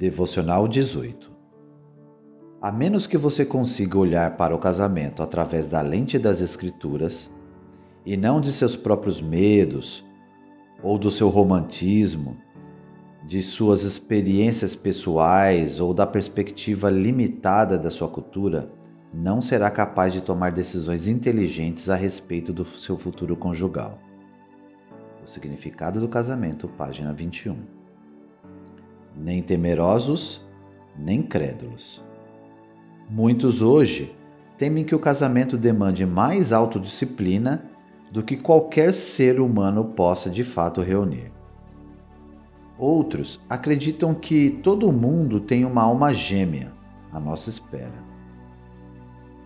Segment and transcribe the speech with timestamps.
[0.00, 1.30] Devocional 18
[2.58, 7.30] A menos que você consiga olhar para o casamento através da lente das Escrituras
[8.06, 10.02] e não de seus próprios medos
[10.82, 12.38] ou do seu romantismo,
[13.26, 18.72] de suas experiências pessoais ou da perspectiva limitada da sua cultura,
[19.12, 23.98] não será capaz de tomar decisões inteligentes a respeito do seu futuro conjugal.
[25.22, 27.79] O significado do casamento, página 21.
[29.22, 30.40] Nem temerosos,
[30.98, 32.02] nem crédulos.
[33.08, 34.16] Muitos hoje
[34.56, 37.70] temem que o casamento demande mais autodisciplina
[38.10, 41.30] do que qualquer ser humano possa de fato reunir.
[42.78, 46.72] Outros acreditam que todo mundo tem uma alma gêmea
[47.12, 48.10] à nossa espera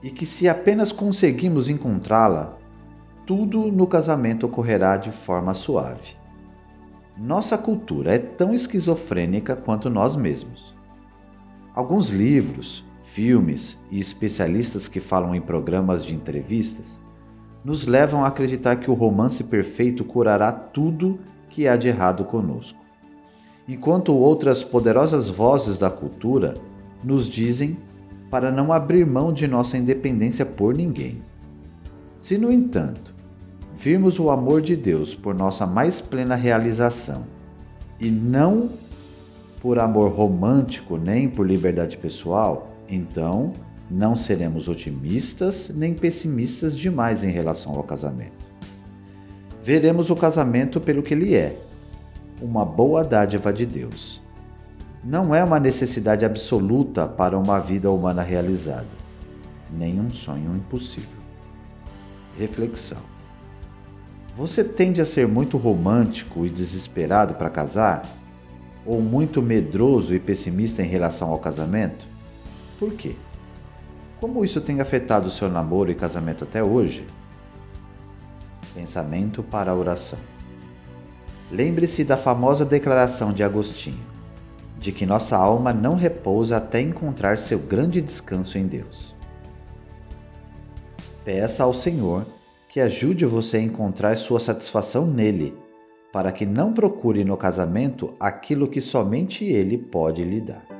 [0.00, 2.56] e que, se apenas conseguimos encontrá-la,
[3.26, 6.16] tudo no casamento ocorrerá de forma suave.
[7.18, 10.74] Nossa cultura é tão esquizofrênica quanto nós mesmos.
[11.74, 17.00] Alguns livros, filmes e especialistas que falam em programas de entrevistas
[17.64, 22.78] nos levam a acreditar que o romance perfeito curará tudo que há de errado conosco.
[23.66, 26.52] Enquanto outras poderosas vozes da cultura
[27.02, 27.78] nos dizem
[28.30, 31.22] para não abrir mão de nossa independência por ninguém.
[32.18, 33.15] Se, no entanto,
[33.86, 37.22] virmos o amor de Deus por nossa mais plena realização
[38.00, 38.68] e não
[39.62, 43.52] por amor romântico nem por liberdade pessoal, então
[43.88, 48.44] não seremos otimistas nem pessimistas demais em relação ao casamento.
[49.62, 51.56] Veremos o casamento pelo que ele é,
[52.42, 54.20] uma boa dádiva de Deus
[55.04, 58.88] não é uma necessidade absoluta para uma vida humana realizada,
[59.70, 61.20] nem um sonho impossível.
[62.36, 63.15] Reflexão:
[64.36, 68.02] Você tende a ser muito romântico e desesperado para casar?
[68.84, 72.06] Ou muito medroso e pessimista em relação ao casamento?
[72.78, 73.16] Por quê?
[74.20, 77.06] Como isso tem afetado o seu namoro e casamento até hoje?
[78.74, 80.18] Pensamento para a oração.
[81.50, 84.16] Lembre-se da famosa declaração de Agostinho
[84.78, 89.14] de que nossa alma não repousa até encontrar seu grande descanso em Deus.
[91.24, 92.24] Peça ao Senhor
[92.76, 95.54] que ajude você a encontrar sua satisfação nele,
[96.12, 100.75] para que não procure no casamento aquilo que somente ele pode lhe dar.